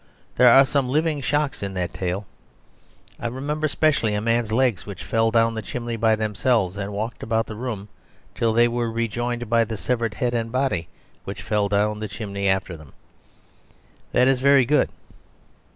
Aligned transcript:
There 0.35 0.49
are 0.49 0.65
some 0.65 0.89
living 0.89 1.21
shocks 1.21 1.61
in 1.61 1.75
that 1.75 1.93
tale. 1.93 2.25
I 3.19 3.27
remember 3.27 3.67
specially 3.67 4.15
a 4.15 4.19
man's 4.19 4.51
legs 4.51 4.83
which 4.83 5.03
fell 5.03 5.29
down 5.29 5.53
the 5.53 5.61
chimney 5.61 5.95
by 5.95 6.15
themselves 6.15 6.75
and 6.75 6.91
walked 6.91 7.21
about 7.21 7.45
the 7.45 7.53
room, 7.53 7.87
until 8.33 8.51
they 8.51 8.67
were 8.67 8.89
rejoined 8.91 9.47
by 9.47 9.63
the 9.63 9.77
severed 9.77 10.15
head 10.15 10.33
and 10.33 10.51
body 10.51 10.87
which 11.23 11.43
fell 11.43 11.69
down 11.69 11.99
the 11.99 12.07
chimney 12.07 12.49
after 12.49 12.75
them. 12.75 12.93
That 14.11 14.27
is 14.27 14.39
very 14.41 14.65
good. 14.65 14.89